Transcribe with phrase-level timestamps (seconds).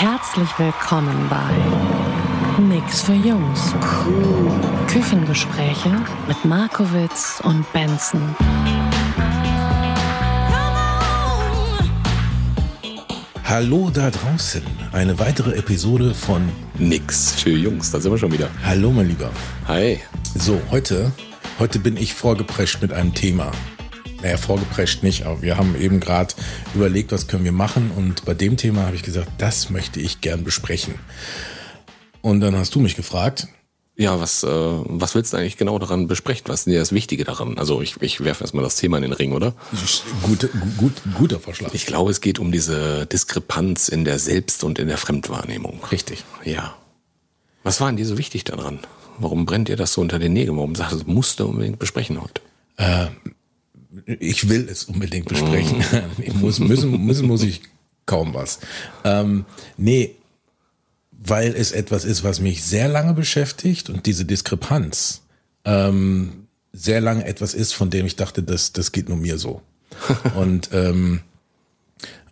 [0.00, 3.74] Herzlich willkommen bei Nix für Jungs.
[4.86, 5.90] Küchengespräche
[6.28, 8.22] mit Markowitz und Benson.
[13.42, 14.62] Hallo da draußen.
[14.92, 18.48] Eine weitere Episode von Nix für Jungs, da sind wir schon wieder.
[18.64, 19.32] Hallo mein Lieber.
[19.66, 19.98] Hi.
[20.36, 21.10] So, heute,
[21.58, 23.50] heute bin ich vorgeprescht mit einem Thema.
[24.22, 26.34] Naja, vorgeprescht nicht, aber wir haben eben gerade
[26.74, 30.20] überlegt, was können wir machen und bei dem Thema habe ich gesagt, das möchte ich
[30.20, 30.94] gern besprechen.
[32.20, 33.46] Und dann hast du mich gefragt,
[34.00, 36.44] Ja, was, äh, was willst du eigentlich genau daran besprechen?
[36.46, 37.58] Was ist denn das Wichtige daran?
[37.58, 39.54] Also ich, ich werfe erstmal das Thema in den Ring, oder?
[40.22, 41.74] Gute, gut, guter Vorschlag.
[41.74, 45.80] Ich glaube, es geht um diese Diskrepanz in der Selbst- und in der Fremdwahrnehmung.
[45.90, 46.24] Richtig.
[46.44, 46.76] Ja.
[47.64, 48.78] Was war denn dir so wichtig daran?
[49.18, 50.56] Warum brennt dir das so unter den Nägeln?
[50.56, 52.40] Warum sagst du, das musst du unbedingt besprechen heute?
[54.06, 55.82] Ich will es unbedingt besprechen.
[56.18, 57.62] Ich muss, müssen, müssen muss ich
[58.06, 58.58] kaum was.
[59.04, 59.44] Ähm,
[59.76, 60.16] nee,
[61.12, 65.22] weil es etwas ist, was mich sehr lange beschäftigt und diese Diskrepanz
[65.64, 69.62] ähm, sehr lange etwas ist, von dem ich dachte, das, das geht nur mir so.
[70.34, 71.20] und, ähm,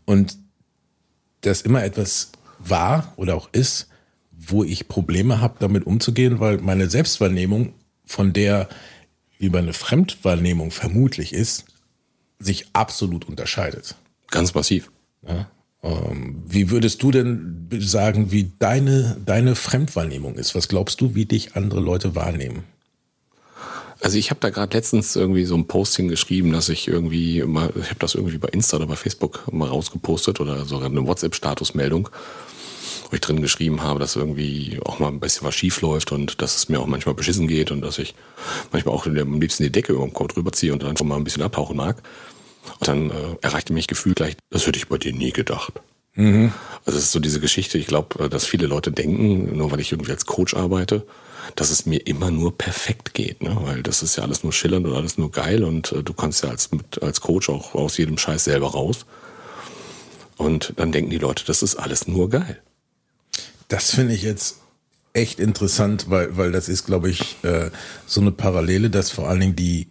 [0.05, 0.37] und
[1.41, 3.89] das immer etwas war oder auch ist,
[4.31, 7.73] wo ich Probleme habe, damit umzugehen, weil meine Selbstwahrnehmung,
[8.05, 8.69] von der
[9.39, 11.65] wie meine Fremdwahrnehmung vermutlich ist,
[12.39, 13.97] sich absolut unterscheidet.
[14.31, 14.91] Ganz massiv.
[15.83, 20.55] Ähm, wie würdest du denn sagen, wie deine, deine Fremdwahrnehmung ist?
[20.55, 22.65] Was glaubst du, wie dich andere Leute wahrnehmen?
[24.00, 27.72] Also ich habe da gerade letztens irgendwie so ein Posting geschrieben, dass ich irgendwie mal,
[27.81, 32.10] ich habe das irgendwie bei Insta oder bei Facebook mal rausgepostet oder sogar eine WhatsApp-Statusmeldung,
[33.10, 36.41] wo ich drin geschrieben habe, dass irgendwie auch mal ein bisschen was schief läuft und
[36.42, 38.14] dass es mir auch manchmal beschissen geht und dass ich
[38.72, 41.16] manchmal auch am liebsten die Decke über dem Kopf drüber ziehe und dann schon mal
[41.16, 42.02] ein bisschen abtauchen mag.
[42.80, 45.74] Und dann äh, erreichte mich gefühlt gleich, das hätte ich bei dir nie gedacht.
[46.84, 49.92] Also es ist so diese Geschichte, ich glaube, dass viele Leute denken, nur weil ich
[49.92, 51.06] irgendwie als Coach arbeite,
[51.54, 53.56] dass es mir immer nur perfekt geht, ne?
[53.60, 56.42] weil das ist ja alles nur schillernd und alles nur geil und äh, du kannst
[56.42, 59.06] ja als, mit, als Coach auch aus jedem Scheiß selber raus.
[60.36, 62.60] Und dann denken die Leute, das ist alles nur geil.
[63.69, 64.56] Das finde ich jetzt
[65.12, 67.71] echt interessant, weil, weil das ist, glaube ich, äh,
[68.06, 69.88] so eine Parallele, dass vor allen Dingen die,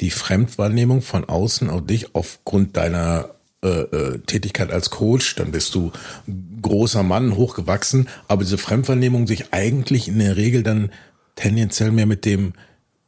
[0.00, 3.30] die Fremdwahrnehmung von außen auf dich aufgrund deiner
[3.62, 5.90] äh, äh, Tätigkeit als Coach, dann bist du
[6.60, 10.90] großer Mann, hochgewachsen, aber diese Fremdwahrnehmung sich eigentlich in der Regel dann
[11.36, 12.52] tendenziell mehr mit dem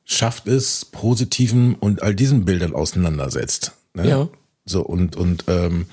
[0.04, 3.72] schafft es, positiven und all diesen Bildern auseinandersetzt.
[3.92, 4.08] Ne?
[4.08, 4.28] Ja.
[4.64, 5.86] So, und, und ähm,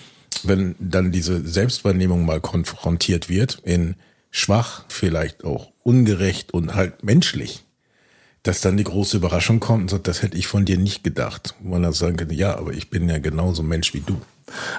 [0.44, 3.96] wenn dann diese Selbstwahrnehmung mal konfrontiert wird, in
[4.35, 7.63] schwach, vielleicht auch ungerecht und halt menschlich,
[8.44, 11.56] dass dann die große Überraschung kommt und sagt, das hätte ich von dir nicht gedacht.
[11.62, 14.19] Wo man dann sagen kann, ja, aber ich bin ja genauso Mensch wie du.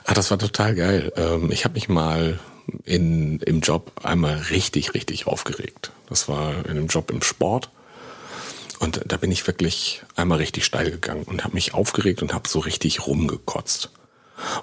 [0.04, 1.10] Ah, das war total geil.
[1.16, 2.38] Ähm, ich habe mich mal
[2.84, 5.90] in, im Job einmal richtig, richtig aufgeregt.
[6.08, 7.70] Das war in einem Job im Sport.
[8.78, 12.46] Und da bin ich wirklich einmal richtig steil gegangen und habe mich aufgeregt und habe
[12.46, 13.90] so richtig rumgekotzt.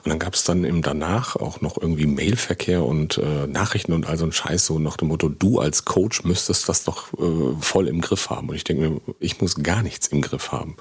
[0.04, 4.06] Und dann gab es dann im danach auch noch irgendwie Mailverkehr und äh, Nachrichten und
[4.06, 7.56] all so ein Scheiß, so nach dem Motto, du als Coach müsstest das doch äh,
[7.60, 8.50] voll im Griff haben.
[8.50, 10.76] Und ich denke mir, ich muss gar nichts im Griff haben.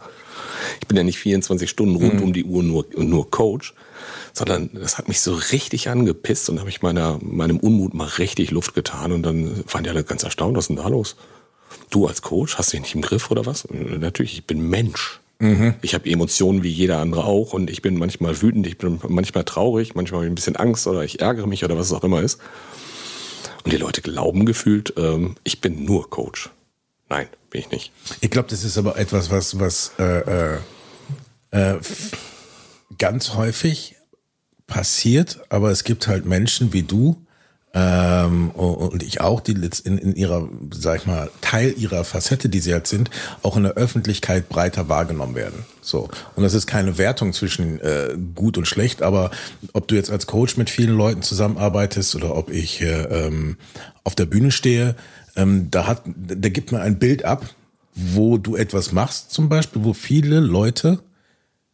[0.80, 3.74] Ich bin ja nicht 24 Stunden rund um die Uhr nur, nur Coach,
[4.32, 8.50] sondern das hat mich so richtig angepisst und habe ich meiner, meinem Unmut mal richtig
[8.50, 11.16] Luft getan und dann waren die alle ganz erstaunt, was ist denn da los?
[11.90, 13.66] Du als Coach hast dich nicht im Griff oder was?
[13.70, 15.21] Natürlich, ich bin Mensch.
[15.82, 19.44] Ich habe Emotionen wie jeder andere auch und ich bin manchmal wütend, ich bin manchmal
[19.44, 22.04] traurig, manchmal habe ich ein bisschen Angst oder ich ärgere mich oder was es auch
[22.04, 22.40] immer ist.
[23.64, 26.50] Und die Leute glauben gefühlt, ähm, ich bin nur Coach.
[27.08, 27.92] Nein, bin ich nicht.
[28.20, 30.58] Ich glaube, das ist aber etwas, was, was äh, äh,
[31.50, 31.78] äh,
[32.98, 33.96] ganz häufig
[34.66, 37.16] passiert, aber es gibt halt Menschen wie du
[37.74, 42.60] ähm, und ich auch, die in, in ihrer, sag ich mal, Teil ihrer Facette, die
[42.60, 43.10] sie halt sind,
[43.42, 45.64] auch in der Öffentlichkeit breiter wahrgenommen werden.
[45.80, 46.10] So.
[46.36, 49.30] Und das ist keine Wertung zwischen äh, gut und schlecht, aber
[49.72, 53.56] ob du jetzt als Coach mit vielen Leuten zusammenarbeitest oder ob ich äh, ähm,
[54.04, 54.94] auf der Bühne stehe,
[55.34, 57.46] ähm, da hat, da gibt man ein Bild ab,
[57.94, 60.98] wo du etwas machst, zum Beispiel, wo viele Leute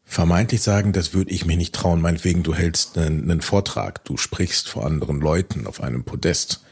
[0.09, 4.17] vermeintlich sagen, das würde ich mir nicht trauen, meinetwegen, du hältst einen, einen Vortrag, du
[4.17, 6.63] sprichst vor anderen Leuten auf einem Podest.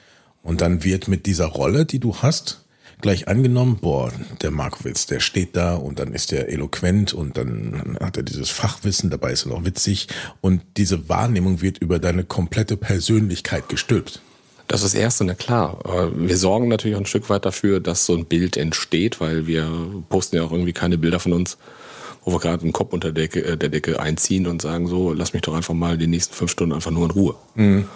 [0.42, 2.64] Und dann wird mit dieser Rolle, die du hast,
[3.02, 4.10] gleich angenommen, boah,
[4.40, 8.48] der Markowitz, der steht da und dann ist er eloquent und dann hat er dieses
[8.48, 10.08] Fachwissen, dabei ist er noch witzig
[10.40, 14.22] und diese Wahrnehmung wird über deine komplette Persönlichkeit gestülpt.
[14.66, 16.10] Das ist das Erste, na klar.
[16.16, 19.70] Wir sorgen natürlich auch ein Stück weit dafür, dass so ein Bild entsteht, weil wir
[20.08, 21.58] posten ja auch irgendwie keine Bilder von uns,
[22.26, 25.12] wo wir gerade einen Kopf unter der Decke, äh, der Decke einziehen und sagen so,
[25.14, 27.34] lass mich doch einfach mal die nächsten fünf Stunden einfach nur in Ruhe.
[27.54, 27.88] Mhm.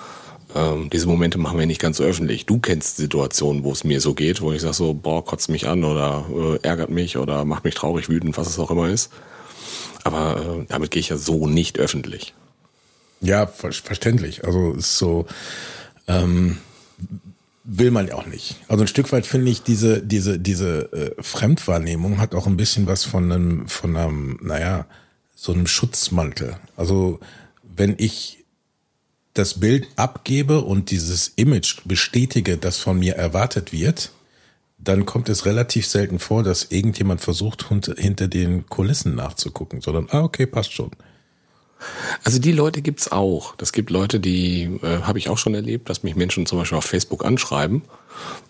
[0.55, 2.47] Ähm, diese Momente machen wir nicht ganz so öffentlich.
[2.47, 5.69] Du kennst Situationen, wo es mir so geht, wo ich sage so, boah, kotzt mich
[5.69, 9.11] an oder äh, ärgert mich oder macht mich traurig, wütend, was es auch immer ist.
[10.05, 12.33] Aber äh, damit gehe ich ja so nicht öffentlich.
[13.21, 14.45] Ja, ver verständlich.
[14.45, 15.27] Also ist so,
[16.07, 16.59] ähm,
[17.73, 18.57] will man ja auch nicht.
[18.69, 22.87] Also ein Stück weit finde ich diese diese diese äh, Fremdwahrnehmung hat auch ein bisschen
[22.87, 24.87] was von einem von einem naja
[25.37, 26.57] so einem Schutzmantel.
[26.77, 27.21] Also
[27.63, 28.45] wenn ich
[29.35, 34.13] das Bild abgebe und dieses Image bestätige, das von mir erwartet wird,
[34.79, 40.23] dann kommt es relativ selten vor, dass irgendjemand versucht, hinter den Kulissen nachzugucken, sondern, ah,
[40.23, 40.91] okay, passt schon.
[42.25, 43.55] Also die Leute gibt's auch.
[43.57, 46.79] Das gibt Leute, die äh, habe ich auch schon erlebt, dass mich Menschen zum Beispiel
[46.79, 47.83] auf Facebook anschreiben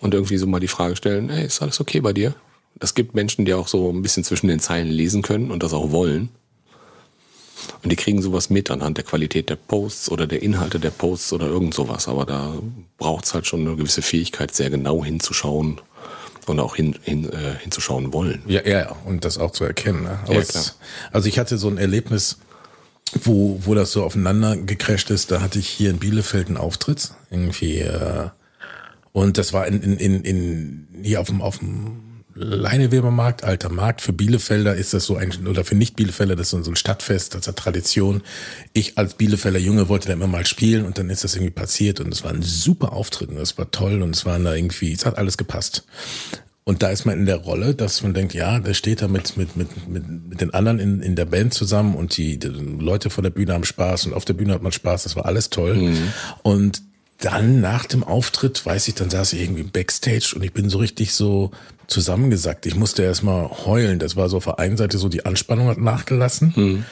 [0.01, 2.35] und irgendwie so mal die Frage stellen, hey, ist alles okay bei dir?
[2.77, 5.73] Das gibt Menschen, die auch so ein bisschen zwischen den Zeilen lesen können und das
[5.73, 6.31] auch wollen.
[7.83, 11.35] Und die kriegen sowas mit anhand der Qualität der Posts oder der Inhalte der Posts
[11.35, 12.09] oder irgend sowas.
[12.09, 12.55] Aber da
[12.99, 15.81] braucht's halt schon eine gewisse Fähigkeit, sehr genau hinzuschauen
[16.47, 18.43] und auch hin, hin, äh, hinzuschauen wollen.
[18.47, 20.05] Ja, ja, und das auch zu erkennen.
[20.05, 20.19] Ne?
[20.29, 20.79] Ja, es,
[21.13, 22.39] also ich hatte so ein Erlebnis,
[23.23, 25.31] wo, wo das so aufeinander gecrasht ist.
[25.31, 27.11] Da hatte ich hier in Bielefeld einen Auftritt.
[27.31, 28.29] Irgendwie, äh,
[29.13, 34.01] und das war in, in, in, in hier auf dem, auf dem Leinewebermarkt, alter Markt.
[34.01, 37.49] Für Bielefelder ist das so ein, oder für Nicht-Bielefelder, das ist so ein Stadtfest, das
[37.49, 38.23] hat Tradition.
[38.73, 42.01] Ich als Bielefelder Junge wollte da immer mal spielen und dann ist das irgendwie passiert
[42.01, 44.93] und es war ein super Auftritt und das war toll und es waren da irgendwie,
[44.93, 45.85] es hat alles gepasst.
[46.71, 49.37] Und da ist man in der Rolle, dass man denkt, ja, der steht da mit,
[49.37, 53.11] mit, mit, mit, mit den anderen in, in der Band zusammen und die, die Leute
[53.11, 55.51] von der Bühne haben Spaß und auf der Bühne hat man Spaß, das war alles
[55.51, 55.75] toll.
[55.75, 56.13] Mhm.
[56.45, 56.83] Und
[57.19, 60.79] dann nach dem Auftritt, weiß ich, dann saß ich irgendwie Backstage und ich bin so
[60.79, 61.51] richtig so
[61.89, 62.67] zusammengesackt.
[62.67, 63.99] Ich musste erst mal heulen.
[63.99, 66.85] Das war so auf der einen Seite so, die Anspannung hat nachgelassen, mhm.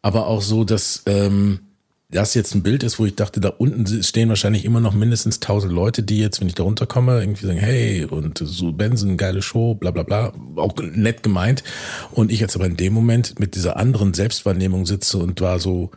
[0.00, 1.60] aber auch so, dass ähm,
[2.08, 5.40] das jetzt ein Bild ist, wo ich dachte, da unten stehen wahrscheinlich immer noch mindestens
[5.40, 9.42] tausend Leute, die jetzt, wenn ich da runterkomme, irgendwie sagen, hey, und so Benson, geile
[9.42, 11.64] Show, bla bla bla, auch nett gemeint.
[12.12, 15.90] Und ich jetzt aber in dem Moment mit dieser anderen Selbstwahrnehmung sitze und war so,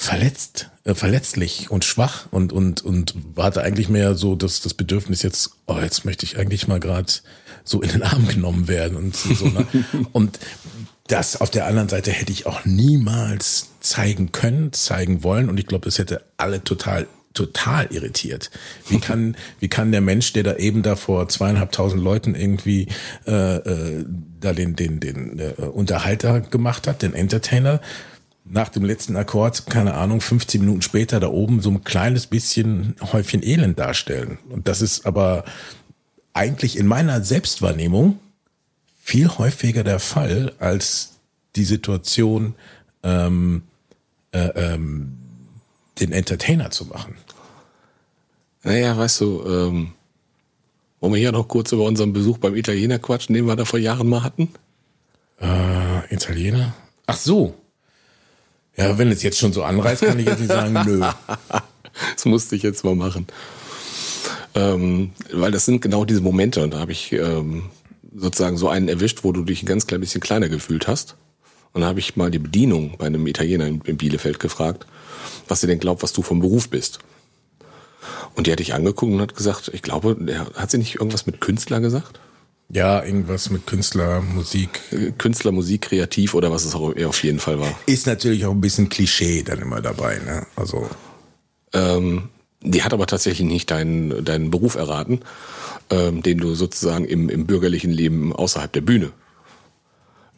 [0.00, 5.22] verletzt, äh, verletzlich und schwach und und und hatte eigentlich mehr so das das Bedürfnis
[5.22, 7.12] jetzt, oh jetzt möchte ich eigentlich mal gerade
[7.64, 9.66] so in den Arm genommen werden und so ne?
[10.12, 10.38] und
[11.08, 15.66] das auf der anderen Seite hätte ich auch niemals zeigen können, zeigen wollen und ich
[15.66, 18.50] glaube, das hätte alle total total irritiert.
[18.88, 22.88] Wie kann, wie kann der Mensch, der da eben da vor zweieinhalbtausend Leuten irgendwie
[23.26, 24.04] äh, äh,
[24.40, 27.80] da den, den, den äh, Unterhalter gemacht hat, den Entertainer,
[28.50, 32.96] nach dem letzten Akkord, keine Ahnung, 15 Minuten später da oben so ein kleines bisschen
[33.12, 34.38] Häufchen Elend darstellen.
[34.48, 35.44] Und das ist aber
[36.32, 38.18] eigentlich in meiner Selbstwahrnehmung
[39.08, 41.12] viel häufiger der Fall als
[41.56, 42.54] die Situation,
[43.02, 43.62] ähm,
[44.32, 45.16] äh, ähm,
[45.98, 47.16] den Entertainer zu machen.
[48.64, 49.92] Naja, weißt du, ähm,
[51.00, 53.78] wollen wir hier noch kurz über unseren Besuch beim Italiener quatschen, den wir da vor
[53.78, 54.50] Jahren mal hatten?
[55.40, 56.74] Äh, Italiener?
[57.06, 57.54] Ach so.
[58.76, 61.00] Ja, wenn es jetzt schon so anreißt, kann ich jetzt nicht sagen, nö.
[62.14, 63.26] das musste ich jetzt mal machen.
[64.54, 67.70] Ähm, weil das sind genau diese Momente und da habe ich ähm,
[68.14, 71.16] sozusagen so einen erwischt, wo du dich ein ganz klein bisschen kleiner gefühlt hast.
[71.72, 74.86] Und da habe ich mal die Bedienung bei einem Italiener in, in Bielefeld gefragt,
[75.46, 76.98] was sie denn glaubt, was du vom Beruf bist.
[78.34, 80.16] Und die hat dich angeguckt und hat gesagt, ich glaube,
[80.54, 82.20] hat sie nicht irgendwas mit Künstler gesagt?
[82.70, 84.80] Ja, irgendwas mit Künstler, Musik.
[85.18, 87.74] Künstler, Musik, kreativ oder was es auch auf jeden Fall war.
[87.86, 90.46] Ist natürlich auch ein bisschen Klischee dann immer dabei, ne?
[90.54, 90.88] Also.
[91.72, 92.28] Ähm,
[92.60, 95.20] die hat aber tatsächlich nicht deinen, deinen Beruf erraten,
[95.90, 99.12] ähm, den du sozusagen im, im bürgerlichen Leben außerhalb der Bühne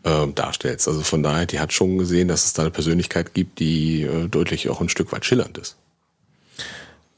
[0.05, 0.89] ähm, darstellst.
[0.89, 4.29] Also von daher, die hat schon gesehen, dass es da eine Persönlichkeit gibt, die äh,
[4.29, 5.77] deutlich auch ein Stück weit schillernd ist.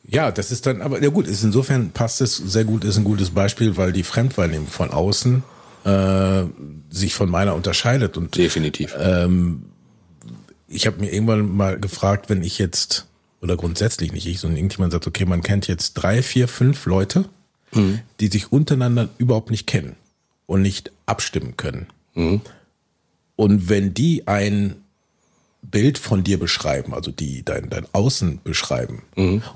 [0.05, 3.05] Ja, das ist dann, aber ja gut, ist insofern passt es sehr gut, ist ein
[3.05, 5.43] gutes Beispiel, weil die Fremdwahrnehmung von außen
[5.85, 6.45] äh,
[6.91, 8.17] sich von meiner unterscheidet.
[8.17, 8.95] Und definitiv.
[8.99, 9.67] Ähm,
[10.69, 13.07] ich habe mir irgendwann mal gefragt, wenn ich jetzt
[13.41, 17.25] oder grundsätzlich nicht ich, sondern irgendjemand sagt, okay, man kennt jetzt drei, vier, fünf Leute,
[17.75, 18.01] mhm.
[18.21, 19.97] die sich untereinander überhaupt nicht kennen
[20.47, 21.87] und nicht abstimmen können.
[22.15, 22.41] Mhm.
[23.37, 24.77] Und wenn die ein
[25.63, 29.03] Bild von dir beschreiben, also die dein, dein Außen beschreiben.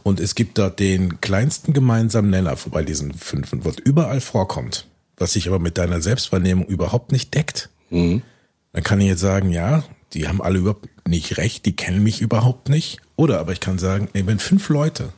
[0.04, 5.32] Und es gibt da den kleinsten gemeinsamen Nenner bei diesen fünf, was überall vorkommt, was
[5.32, 7.70] sich aber mit deiner Selbstwahrnehmung überhaupt nicht deckt.
[8.72, 12.20] Dann kann ich jetzt sagen, ja, die haben alle überhaupt nicht recht, die kennen mich
[12.20, 13.00] überhaupt nicht.
[13.16, 15.12] Oder aber ich kann sagen, ey, wenn fünf Leute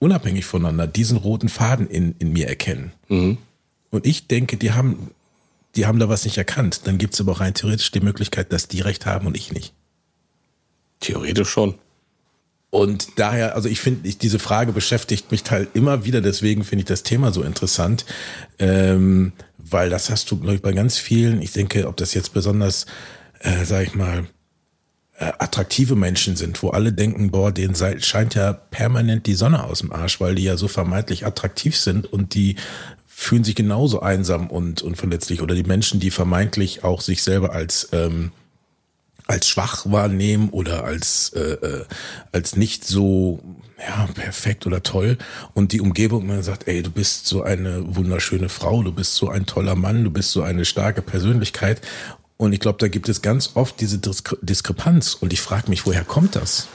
[0.00, 2.92] unabhängig voneinander diesen roten Faden in, in mir erkennen
[3.90, 5.10] und ich denke, die haben,
[5.76, 8.52] die haben da was nicht erkannt, dann gibt es aber auch rein theoretisch die Möglichkeit,
[8.52, 9.74] dass die recht haben und ich nicht.
[11.00, 11.74] Theoretisch schon.
[12.70, 16.82] Und daher, also ich finde, ich, diese Frage beschäftigt mich halt immer wieder, deswegen finde
[16.82, 18.04] ich das Thema so interessant,
[18.60, 22.32] ähm, weil das hast du, glaube ich, bei ganz vielen, ich denke, ob das jetzt
[22.32, 22.86] besonders,
[23.40, 24.28] äh, sag ich mal,
[25.20, 29.80] äh, attraktive Menschen sind, wo alle denken, boah, denen scheint ja permanent die Sonne aus
[29.80, 32.56] dem Arsch, weil die ja so vermeintlich attraktiv sind und die
[33.06, 35.42] fühlen sich genauso einsam und, und verletzlich.
[35.42, 38.32] Oder die Menschen, die vermeintlich auch sich selber als ähm,
[39.26, 41.84] als schwach wahrnehmen oder als äh, äh,
[42.32, 43.40] als nicht so
[43.78, 45.18] ja perfekt oder toll
[45.54, 49.28] und die Umgebung man sagt ey du bist so eine wunderschöne Frau du bist so
[49.28, 51.80] ein toller Mann du bist so eine starke Persönlichkeit
[52.40, 55.84] und ich glaube da gibt es ganz oft diese Diskre Diskrepanz und ich frage mich
[55.84, 56.68] woher kommt das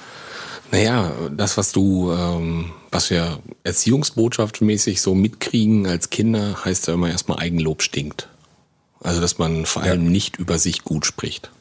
[0.72, 7.10] Naja, das, was du, ähm, was wir erziehungsbotschaftsmäßig so mitkriegen als Kinder, heißt ja immer
[7.10, 8.27] erstmal Eigenlob stinkt.
[9.01, 11.51] Also, dass man vor allem nicht über sich gut spricht.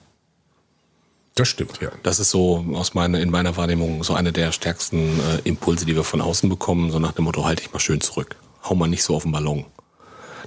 [1.34, 5.20] das stimmt ja Das ist so aus meiner, in meiner Wahrnehmung so eine der stärksten
[5.20, 8.00] äh, Impulse, die wir von außen bekommen, so nach dem Motto, halt dich mal schön
[8.00, 8.36] zurück.
[8.62, 9.66] Hau mal nicht so auf den Ballon.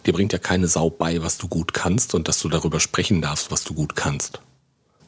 [0.06, 3.22] Dir bringt ja keine Sau bei, was du gut kannst und dass du darüber sprechen
[3.22, 4.42] darfst, was du gut kannst.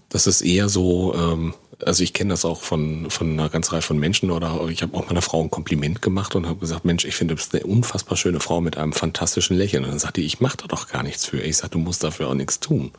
[0.10, 1.54] Das ist eher so, ähm,
[1.86, 4.98] also ich kenne das auch von, von einer ganzen Reihe von Menschen oder ich habe
[4.98, 7.66] auch meiner Frau ein Kompliment gemacht und habe gesagt, Mensch, ich finde, du bist eine
[7.66, 9.84] unfassbar schöne Frau mit einem fantastischen Lächeln.
[9.84, 11.40] Und dann sagt die, ich mache da doch gar nichts für.
[11.42, 12.92] Ich sage, du musst dafür auch nichts tun.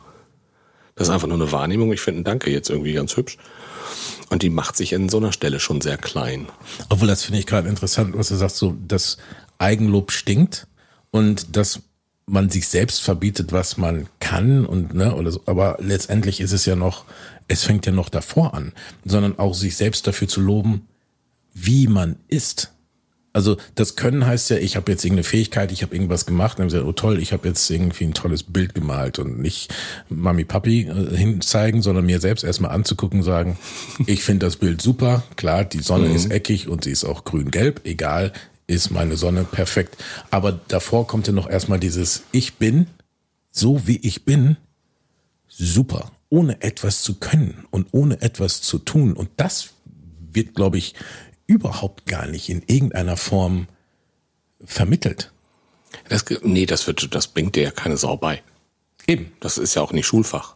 [0.95, 1.91] Das ist einfach nur eine Wahrnehmung.
[1.93, 3.37] Ich finde ein Danke jetzt irgendwie ganz hübsch.
[4.29, 6.47] Und die macht sich an so einer Stelle schon sehr klein.
[6.89, 9.17] Obwohl, das finde ich gerade interessant, was du sagst, so, dass
[9.57, 10.67] Eigenlob stinkt
[11.11, 11.81] und dass
[12.25, 15.41] man sich selbst verbietet, was man kann und, ne, oder so.
[15.45, 17.05] Aber letztendlich ist es ja noch,
[17.47, 18.71] es fängt ja noch davor an,
[19.05, 20.87] sondern auch sich selbst dafür zu loben,
[21.53, 22.71] wie man ist.
[23.33, 26.59] Also das Können heißt ja, ich habe jetzt irgendeine Fähigkeit, ich habe irgendwas gemacht, und
[26.59, 29.73] dann gesagt, oh toll, ich habe jetzt irgendwie ein tolles Bild gemalt und nicht
[30.09, 33.57] Mami Papi äh, hinzeigen, sondern mir selbst erstmal anzugucken, sagen,
[34.05, 37.81] ich finde das Bild super, klar, die Sonne ist eckig und sie ist auch grün-gelb,
[37.85, 38.33] egal,
[38.75, 39.97] ist meine Sonne perfekt.
[40.29, 42.87] Aber davor kommt ja noch erstmal dieses Ich bin,
[43.51, 44.57] so wie ich bin,
[45.47, 49.13] super, ohne etwas zu können und ohne etwas zu tun.
[49.13, 49.71] Und das
[50.31, 50.95] wird, glaube ich,
[51.47, 53.67] überhaupt gar nicht in irgendeiner Form
[54.63, 55.31] vermittelt.
[56.07, 58.41] Das, nee, das wird, das bringt dir ja keine Sau bei.
[59.07, 59.33] Eben.
[59.41, 60.55] Das ist ja auch nicht Schulfach.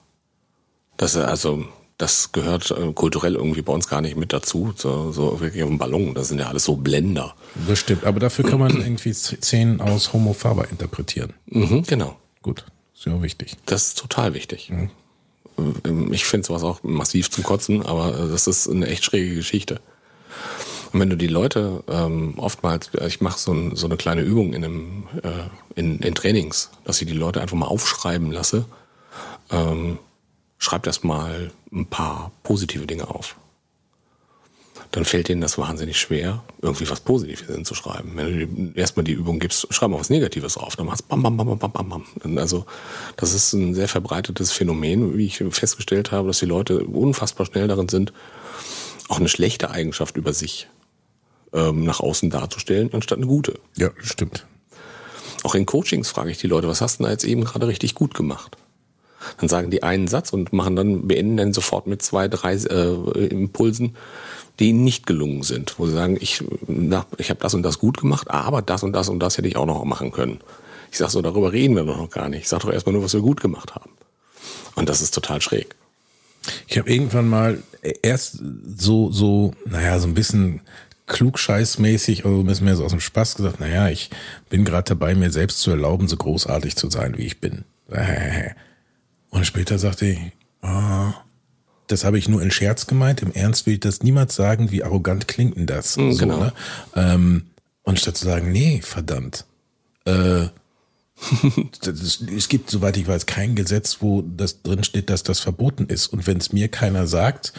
[0.96, 1.66] Das, also,
[1.98, 4.74] das gehört äh, kulturell irgendwie bei uns gar nicht mit dazu.
[4.76, 6.14] So, so wirklich auf dem Ballon.
[6.14, 7.36] Das sind ja alles so Blender.
[7.68, 8.04] Das stimmt.
[8.04, 11.34] Aber dafür kann man irgendwie Szenen aus Homo Faber interpretieren.
[11.46, 12.18] Mhm, genau.
[12.42, 13.56] Gut, ist ja wichtig.
[13.66, 14.72] Das ist total wichtig.
[14.72, 19.36] Ähm, Ich finde sowas auch massiv zum Kotzen, aber äh, das ist eine echt schräge
[19.36, 19.80] Geschichte.
[20.92, 24.22] Und wenn du die Leute ähm, oftmals, äh, ich mache so, ein, so eine kleine
[24.22, 25.30] Übung in, einem, äh,
[25.80, 28.66] in, in Trainings, dass ich die Leute einfach mal aufschreiben lasse,
[29.50, 29.98] ähm,
[30.58, 33.36] schreib erst mal ein paar positive Dinge auf.
[34.92, 38.16] Dann fällt denen das wahnsinnig schwer, irgendwie was Positives hinzuschreiben.
[38.16, 41.22] Wenn du erstmal die Übung gibst, schreib mal was Negatives auf, dann machst du bam,
[41.22, 42.38] bam, bam, bam, bam, bam.
[42.38, 42.66] Also,
[43.18, 47.68] das ist ein sehr verbreitetes Phänomen, wie ich festgestellt habe, dass die Leute unfassbar schnell
[47.68, 48.14] darin sind,
[49.10, 50.68] auch eine schlechte Eigenschaft über sich
[51.52, 53.60] ähm, nach außen darzustellen, anstatt eine gute.
[53.76, 54.46] Ja, stimmt.
[55.44, 57.96] Auch in Coachings frage ich die Leute, was hast du da jetzt eben gerade richtig
[57.96, 58.58] gut gemacht?
[59.40, 63.28] Dann sagen die einen Satz und machen dann, beenden dann sofort mit zwei, drei äh,
[63.28, 63.96] Impulsen,
[64.60, 66.44] die ihnen nicht gelungen sind, wo sie sagen, ich,
[67.18, 69.58] ich habe das und das gut gemacht, aber das und das und das hätte ich
[69.58, 70.40] auch noch machen können.
[70.92, 72.44] Ich sage so, darüber reden wir noch gar nicht.
[72.44, 73.92] Ich sage doch erstmal nur, was wir gut gemacht haben.
[74.76, 75.76] Und das ist total schräg.
[76.68, 77.62] Ich habe irgendwann mal
[78.02, 78.40] erst
[78.78, 80.62] so, so, naja, so ein bisschen
[81.08, 84.10] klugscheißmäßig, also ein bisschen mehr so aus dem Spaß gesagt, naja, ich
[84.50, 87.66] bin gerade dabei, mir selbst zu erlauben, so großartig zu sein, wie ich bin.
[89.30, 90.20] Und später sagte ich,
[90.62, 91.14] ah,
[91.88, 94.84] das habe ich nur in Scherz gemeint, im Ernst will ich das niemals sagen, wie
[94.84, 95.98] arrogant klingt denn das?
[95.98, 96.40] Mhm, so, genau.
[96.40, 96.54] ne?
[96.96, 97.46] ähm,
[97.84, 99.46] und statt zu sagen, nee, verdammt,
[100.06, 100.48] äh,
[101.82, 105.86] das es gibt, soweit ich weiß, kein Gesetz, wo das drin steht, dass das verboten
[105.86, 106.08] ist.
[106.08, 107.54] Und wenn es mir keiner sagt,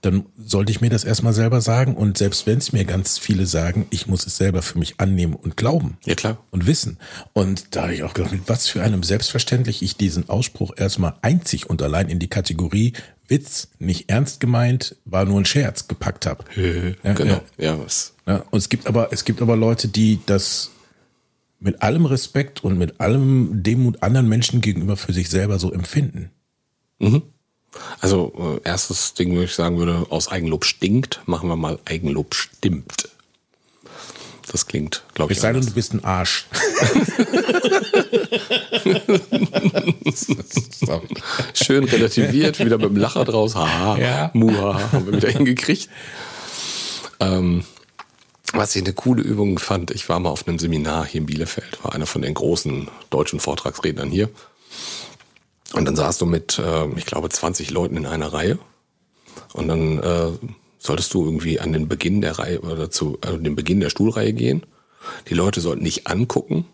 [0.00, 1.94] dann sollte ich mir das erstmal selber sagen.
[1.96, 5.34] Und selbst wenn es mir ganz viele sagen, ich muss es selber für mich annehmen
[5.34, 5.98] und glauben.
[6.04, 6.38] Ja, klar.
[6.50, 6.98] Und wissen.
[7.32, 11.14] Und da habe ich auch gedacht, mit was für einem selbstverständlich ich diesen Ausspruch erstmal
[11.22, 12.92] einzig und allein in die Kategorie
[13.28, 16.44] Witz, nicht ernst gemeint, war nur ein Scherz gepackt habe.
[17.04, 17.42] Ja, genau.
[17.58, 18.14] Ja, was.
[18.26, 20.70] Ja, und es gibt aber, es gibt aber Leute, die das
[21.60, 26.30] mit allem Respekt und mit allem Demut anderen Menschen gegenüber für sich selber so empfinden.
[28.00, 32.34] Also äh, erstes Ding, wo ich sagen würde, aus Eigenlob stinkt, machen wir mal Eigenlob
[32.34, 33.08] stimmt.
[34.50, 35.38] Das klingt, glaube ich.
[35.38, 36.46] Es sei denn, du bist ein Arsch.
[41.54, 43.54] Schön relativiert, wieder mit dem Lacher draus.
[43.54, 44.30] Haha, Ja.
[44.34, 45.88] muha, haben wir wieder hingekriegt.
[47.20, 47.64] Ähm,
[48.54, 51.82] was ich eine coole Übung fand, ich war mal auf einem Seminar hier in Bielefeld,
[51.84, 54.30] war einer von den großen deutschen Vortragsrednern hier.
[55.74, 58.58] Und dann saßt du mit, äh, ich glaube, 20 Leuten in einer Reihe.
[59.52, 60.30] Und dann äh,
[60.78, 64.32] solltest du irgendwie an den Beginn der Reihe oder zu äh, den Beginn der Stuhlreihe
[64.32, 64.64] gehen.
[65.28, 66.66] Die Leute sollten dich angucken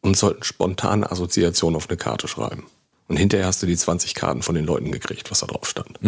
[0.00, 2.66] und sollten spontane Assoziationen auf eine Karte schreiben.
[3.08, 5.98] Und hinterher hast du die 20 Karten von den Leuten gekriegt, was da drauf stand.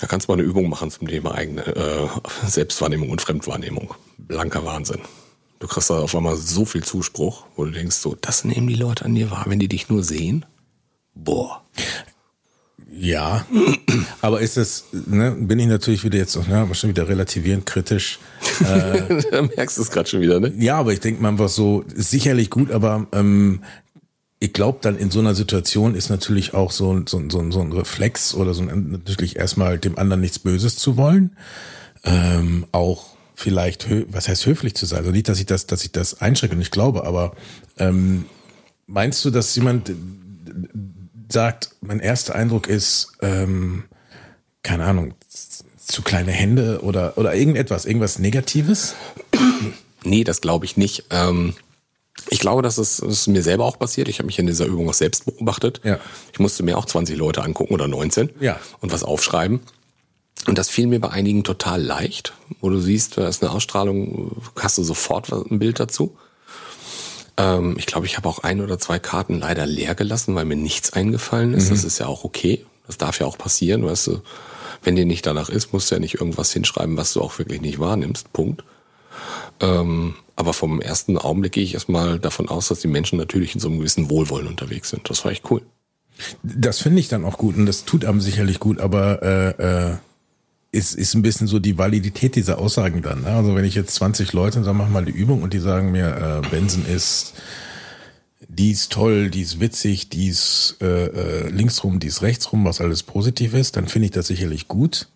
[0.00, 2.08] Da kannst du mal eine Übung machen zum Thema eigene äh,
[2.46, 3.94] Selbstwahrnehmung und Fremdwahrnehmung.
[4.18, 5.00] Blanker Wahnsinn.
[5.58, 8.74] Du kriegst da auf einmal so viel Zuspruch, wo du denkst, so, das nehmen die
[8.74, 10.44] Leute an dir wahr, wenn die dich nur sehen.
[11.14, 11.62] Boah.
[12.98, 13.44] Ja,
[14.22, 18.18] aber ist es, ne, bin ich natürlich wieder jetzt, ne, aber schon wieder relativierend kritisch.
[18.60, 20.52] da merkst du es gerade schon wieder, ne?
[20.58, 23.62] Ja, aber ich denke mal einfach so, sicherlich gut, aber ähm,
[24.38, 27.72] ich glaube dann in so einer Situation ist natürlich auch so, so, so, so ein
[27.72, 31.36] Reflex oder so ein, natürlich erstmal dem anderen nichts Böses zu wollen.
[32.04, 35.00] Ähm, auch vielleicht, was heißt höflich zu sein?
[35.00, 37.36] Also nicht, dass ich das, dass ich das einschränke und ich glaube, aber
[37.78, 38.24] ähm,
[38.86, 39.92] meinst du, dass jemand
[41.28, 43.84] sagt, mein erster Eindruck ist, ähm,
[44.62, 45.14] keine Ahnung,
[45.86, 48.94] zu kleine Hände oder, oder irgendetwas, irgendwas Negatives?
[50.02, 51.04] Nee, das glaube ich nicht.
[51.10, 51.54] Ähm,
[52.30, 54.08] ich glaube, dass es, ist mir selber auch passiert.
[54.08, 55.80] Ich habe mich in dieser Übung auch selbst beobachtet.
[55.84, 55.98] Ja.
[56.32, 58.58] Ich musste mir auch 20 Leute angucken oder 19 Ja.
[58.80, 59.60] und was aufschreiben.
[60.46, 64.42] Und das fiel mir bei einigen total leicht, wo du siehst, da ist eine Ausstrahlung,
[64.56, 66.16] hast du sofort ein Bild dazu.
[67.36, 70.56] Ähm, ich glaube, ich habe auch ein oder zwei Karten leider leer gelassen, weil mir
[70.56, 71.70] nichts eingefallen ist.
[71.70, 72.64] Das ist ja auch okay.
[72.86, 74.22] Das darf ja auch passieren, weißt du.
[74.82, 77.60] Wenn dir nicht danach ist, musst du ja nicht irgendwas hinschreiben, was du auch wirklich
[77.60, 78.32] nicht wahrnimmst.
[78.32, 78.62] Punkt.
[79.60, 83.60] Ähm, aber vom ersten Augenblick gehe ich erstmal davon aus, dass die Menschen natürlich in
[83.60, 85.08] so einem gewissen Wohlwollen unterwegs sind.
[85.10, 85.62] Das war echt cool.
[86.42, 89.96] Das finde ich dann auch gut und das tut einem sicherlich gut, aber äh, äh,
[90.72, 93.22] ist, ist ein bisschen so die Validität dieser Aussagen dann.
[93.22, 93.28] Ne?
[93.28, 96.42] Also wenn ich jetzt 20 Leute sage, mach mal die Übung und die sagen mir,
[96.44, 97.34] äh, Benson ist,
[98.48, 102.80] die ist toll, die ist witzig, die ist äh, äh, linksrum, die ist rechtsrum, was
[102.80, 105.08] alles positiv ist, dann finde ich das sicherlich gut.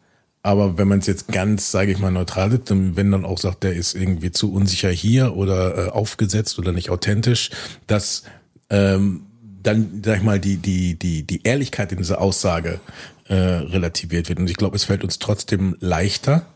[0.43, 3.39] Aber wenn man es jetzt ganz, sage ich mal, neutral sieht, dann wenn dann auch
[3.39, 7.51] sagt, der ist irgendwie zu unsicher hier oder äh, aufgesetzt oder nicht authentisch,
[7.87, 8.23] dass
[8.71, 9.27] ähm,
[9.63, 12.81] dann, sag ich mal, die, die, die, die Ehrlichkeit in dieser Aussage
[13.29, 14.39] äh, relativiert wird.
[14.39, 16.47] Und ich glaube, es fällt uns trotzdem leichter,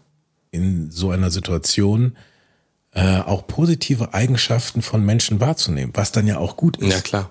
[0.51, 2.17] in so einer Situation
[2.93, 6.93] äh, auch positive Eigenschaften von Menschen wahrzunehmen, was dann ja auch gut ist.
[6.93, 7.31] Ja, klar.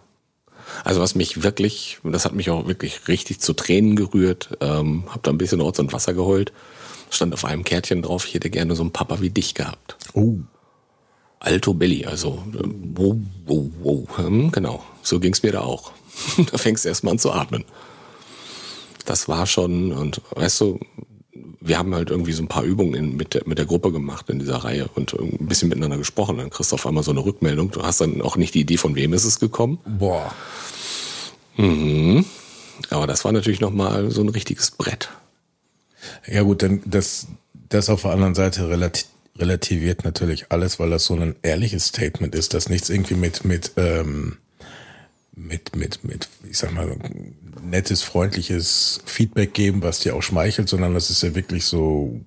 [0.84, 5.24] Also was mich wirklich, das hat mich auch wirklich richtig zu Tränen gerührt, ähm, hab
[5.24, 6.52] da ein bisschen Orts und Wasser geheult,
[7.10, 9.98] stand auf einem Kärtchen drauf, ich hätte gerne so einen Papa wie dich gehabt.
[10.14, 10.40] Oh,
[11.44, 12.64] Alto Belly, also äh,
[12.96, 14.18] wow, wow, wow.
[14.18, 15.92] Hm, genau, so ging's mir da auch.
[16.52, 17.66] da fängst du erstmal an zu atmen.
[19.06, 20.80] Das war schon, und weißt du,
[21.60, 24.30] wir haben halt irgendwie so ein paar Übungen in, mit, der, mit der Gruppe gemacht
[24.30, 26.38] in dieser Reihe und ein bisschen miteinander gesprochen.
[26.38, 27.72] Dann kriegst du auf einmal so eine Rückmeldung.
[27.72, 29.80] Du hast dann auch nicht die Idee, von wem ist es gekommen.
[29.86, 30.34] boah.
[32.90, 35.10] Aber das war natürlich nochmal so ein richtiges Brett.
[36.26, 37.28] Ja gut, dann das,
[37.70, 39.06] das auf der anderen Seite relati
[39.38, 43.72] relativiert natürlich alles, weil das so ein ehrliches Statement ist, dass nichts irgendwie mit mit
[43.78, 44.38] ähm,
[45.36, 46.96] mit mit mit ich sag mal
[47.64, 52.22] nettes freundliches Feedback geben, was dir auch schmeichelt, sondern das ist ja wirklich so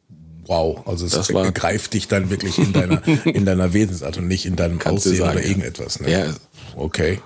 [0.47, 4.47] wow, also es Das greift dich dann wirklich in deiner in deiner Wesensart und nicht
[4.47, 6.01] in deinem Kannst Aussehen sagen, oder irgendetwas.
[6.01, 6.11] Ne?
[6.11, 6.35] Ja.
[6.77, 7.21] Okay.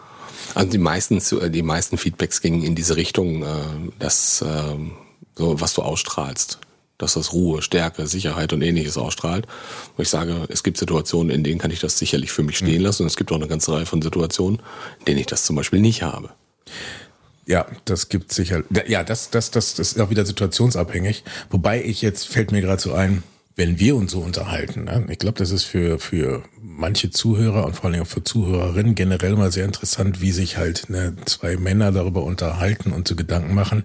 [0.55, 3.47] Also die meisten, zu- die meisten Feedbacks gingen in diese Richtung, äh,
[3.99, 4.93] dass ähm,
[5.37, 6.59] so was du ausstrahlst,
[7.03, 9.47] dass das Ruhe, Stärke, Sicherheit und ähnliches ausstrahlt.
[9.97, 12.83] Wo ich sage, es gibt Situationen, in denen kann ich das sicherlich für mich stehen
[12.83, 14.61] lassen und es gibt auch eine ganze Reihe von Situationen,
[15.01, 16.31] in denen ich das zum Beispiel nicht habe.
[17.47, 18.63] Ja, das gibt sicher.
[18.87, 21.25] Ja, das, das, das, das ist auch wieder situationsabhängig.
[21.51, 23.23] Wobei ich jetzt fällt mir gerade so ein,
[23.57, 24.85] wenn wir uns so unterhalten.
[24.85, 25.07] Ne?
[25.11, 29.37] Ich glaube, das ist für für manche Zuhörer und vor allem auch für Zuhörerinnen generell
[29.37, 33.85] mal sehr interessant, wie sich halt ne, zwei Männer darüber unterhalten und so Gedanken machen.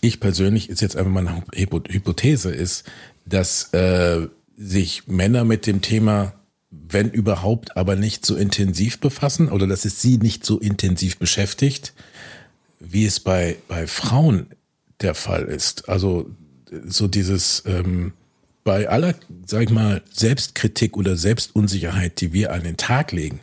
[0.00, 2.84] Ich persönlich ist jetzt einfach mal eine Hypo- Hypothese ist,
[3.24, 6.34] dass äh, sich Männer mit dem Thema
[6.70, 11.94] wenn überhaupt, aber nicht so intensiv befassen oder dass es sie nicht so intensiv beschäftigt,
[12.80, 14.46] wie es bei, bei Frauen
[15.00, 15.88] der Fall ist.
[15.88, 16.30] Also
[16.84, 18.12] so dieses ähm,
[18.66, 19.14] bei aller,
[19.46, 23.38] sag ich mal, Selbstkritik oder Selbstunsicherheit, die wir an den Tag legen,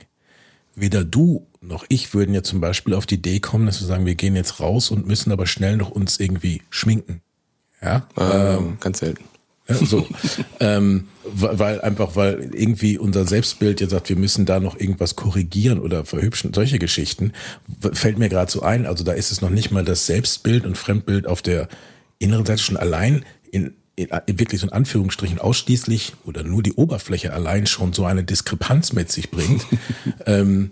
[0.75, 4.05] weder du noch ich würden ja zum Beispiel auf die Idee kommen, dass wir sagen,
[4.05, 7.21] wir gehen jetzt raus und müssen aber schnell noch uns irgendwie schminken.
[7.81, 9.23] Ja, ähm, ganz selten.
[9.69, 10.05] Ja, so,
[10.59, 15.79] ähm, weil einfach, weil irgendwie unser Selbstbild ja sagt, wir müssen da noch irgendwas korrigieren
[15.79, 17.31] oder verhübschen, solche Geschichten,
[17.93, 18.85] fällt mir gerade so ein.
[18.85, 21.69] Also da ist es noch nicht mal das Selbstbild und Fremdbild auf der
[22.19, 26.73] inneren Seite schon allein in, in, in wirklich so in Anführungsstrichen ausschließlich oder nur die
[26.73, 29.65] Oberfläche allein schon so eine Diskrepanz mit sich bringt.
[30.25, 30.71] ähm,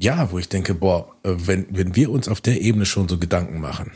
[0.00, 3.18] ja, wo ich denke, boah, äh, wenn, wenn wir uns auf der Ebene schon so
[3.18, 3.92] Gedanken machen,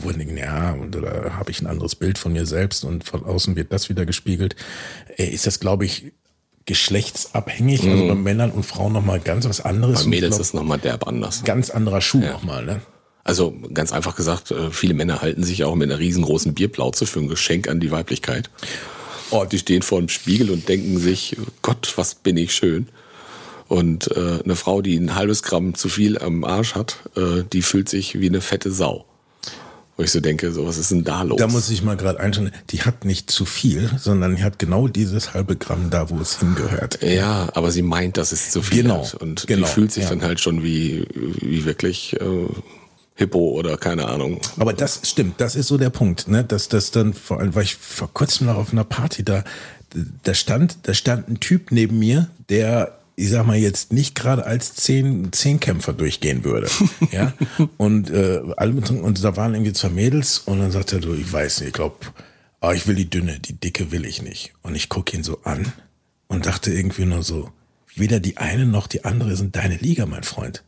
[0.00, 3.04] wo wir denken, ja, und oder habe ich ein anderes Bild von mir selbst und
[3.04, 4.56] von außen wird das wieder gespiegelt,
[5.16, 6.12] äh, ist das, glaube ich,
[6.64, 8.08] geschlechtsabhängig, also mhm.
[8.08, 10.04] bei Männern und Frauen nochmal ganz was anderes.
[10.04, 11.44] Bei Mädels glaub, ist nochmal derb anders.
[11.44, 12.32] Ganz anderer Schuh ja.
[12.32, 12.80] nochmal, ne?
[13.26, 17.18] Also ganz einfach gesagt, äh, viele Männer halten sich auch mit einer riesengroßen Bierplauze für
[17.18, 18.50] ein Geschenk an die Weiblichkeit.
[19.30, 22.86] Oh, die stehen vor dem Spiegel und denken sich, Gott, was bin ich schön.
[23.66, 27.62] Und äh, eine Frau, die ein halbes Gramm zu viel am Arsch hat, äh, die
[27.62, 29.06] fühlt sich wie eine fette Sau.
[29.96, 31.38] Wo ich so denke, so was ist denn da los?
[31.38, 34.86] Da muss ich mal gerade einstellen, die hat nicht zu viel, sondern die hat genau
[34.86, 37.02] dieses halbe Gramm da, wo es hingehört.
[37.02, 39.14] Ja, aber sie meint, dass es zu viel genau, hat.
[39.14, 40.10] Und genau, die fühlt sich ja.
[40.10, 41.04] dann halt schon wie,
[41.40, 42.46] wie wirklich äh,
[43.16, 44.40] Hippo oder keine Ahnung.
[44.58, 46.44] Aber das stimmt, das ist so der Punkt, ne?
[46.44, 49.42] Dass das dann vor allem, weil ich vor kurzem noch auf einer Party da,
[50.22, 54.44] da stand, da stand ein Typ neben mir, der ich sag mal jetzt nicht gerade
[54.44, 56.68] als zehn Zehnkämpfer durchgehen würde,
[57.10, 57.32] ja
[57.78, 61.60] und äh, und da waren irgendwie zwei Mädels und dann sagt er du ich weiß
[61.60, 61.96] nicht ich glaube
[62.60, 65.40] oh, ich will die dünne die dicke will ich nicht und ich gucke ihn so
[65.44, 65.72] an
[66.26, 67.50] und dachte irgendwie nur so
[67.94, 70.62] weder die eine noch die andere sind deine Liga mein Freund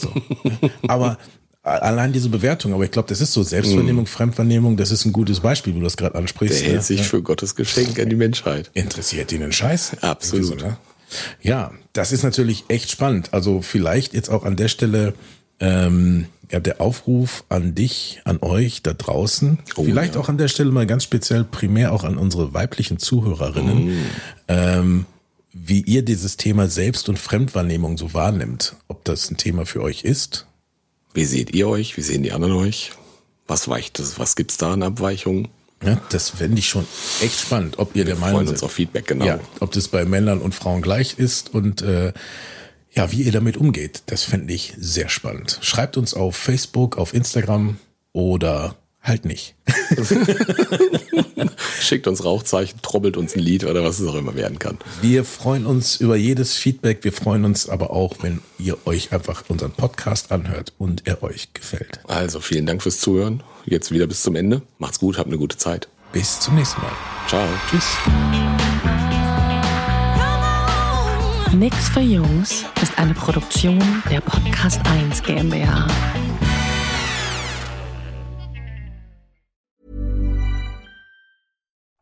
[0.00, 0.12] so,
[0.42, 0.70] ja?
[0.88, 1.18] aber
[1.68, 4.06] allein diese Bewertung, aber ich glaube, das ist so Selbstvernehmung, mm.
[4.06, 6.62] Fremdvernehmung, das ist ein gutes Beispiel, wo du das gerade ansprichst.
[6.62, 7.04] Der hält sich ja.
[7.04, 8.70] für Gottes Geschenk an die Menschheit.
[8.74, 9.98] Interessiert ihn ein Scheiß?
[10.02, 10.46] Absolut.
[10.46, 10.76] So, ne?
[11.40, 13.32] Ja, das ist natürlich echt spannend.
[13.32, 15.14] Also vielleicht jetzt auch an der Stelle
[15.60, 19.58] ähm, ja, der Aufruf an dich, an euch da draußen.
[19.76, 20.20] Oh, vielleicht ja.
[20.20, 23.86] auch an der Stelle mal ganz speziell primär auch an unsere weiblichen Zuhörerinnen.
[23.86, 24.04] Mm.
[24.48, 25.06] Ähm,
[25.52, 28.76] wie ihr dieses Thema Selbst- und Fremdwahrnehmung so wahrnimmt.
[28.86, 30.46] Ob das ein Thema für euch ist,
[31.18, 31.96] wie seht ihr euch?
[31.96, 32.92] Wie sehen die anderen euch?
[33.48, 34.20] Was weicht das?
[34.20, 35.48] Was gibt's da an Abweichungen?
[35.82, 36.86] Ja, das fände ich schon
[37.20, 38.50] echt spannend, ob ihr Wir der Meinung seid.
[38.54, 39.24] uns auf Feedback, genau.
[39.24, 42.12] Ja, ob das bei Männern und Frauen gleich ist und äh,
[42.92, 44.04] ja, wie ihr damit umgeht.
[44.06, 45.58] Das fände ich sehr spannend.
[45.60, 47.78] Schreibt uns auf Facebook, auf Instagram
[48.12, 49.56] oder halt nicht.
[51.80, 54.78] Schickt uns Rauchzeichen, trommelt uns ein Lied oder was es auch immer werden kann.
[55.00, 57.04] Wir freuen uns über jedes Feedback.
[57.04, 61.52] Wir freuen uns aber auch, wenn ihr euch einfach unseren Podcast anhört und er euch
[61.54, 62.00] gefällt.
[62.06, 63.42] Also vielen Dank fürs Zuhören.
[63.64, 64.62] Jetzt wieder bis zum Ende.
[64.78, 65.88] Macht's gut, habt eine gute Zeit.
[66.12, 66.92] Bis zum nächsten Mal.
[67.28, 67.46] Ciao.
[67.70, 67.96] Tschüss.
[71.54, 75.86] Nix für Jungs ist eine Produktion der Podcast 1 GmbH.